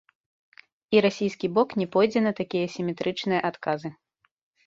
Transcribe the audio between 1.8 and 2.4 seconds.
не пойдзе на